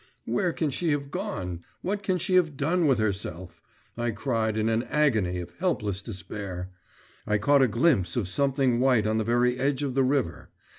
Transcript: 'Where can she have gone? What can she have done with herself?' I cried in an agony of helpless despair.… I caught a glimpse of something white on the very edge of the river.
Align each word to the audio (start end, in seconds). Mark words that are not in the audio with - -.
'Where 0.25 0.51
can 0.51 0.71
she 0.71 0.89
have 0.93 1.11
gone? 1.11 1.63
What 1.83 2.01
can 2.01 2.17
she 2.17 2.33
have 2.33 2.57
done 2.57 2.87
with 2.87 2.97
herself?' 2.97 3.61
I 3.95 4.09
cried 4.09 4.57
in 4.57 4.67
an 4.67 4.81
agony 4.85 5.39
of 5.41 5.53
helpless 5.59 6.01
despair.… 6.01 6.71
I 7.27 7.37
caught 7.37 7.61
a 7.61 7.67
glimpse 7.67 8.17
of 8.17 8.27
something 8.27 8.79
white 8.79 9.05
on 9.05 9.19
the 9.19 9.23
very 9.23 9.59
edge 9.59 9.83
of 9.83 9.93
the 9.93 10.03
river. 10.03 10.49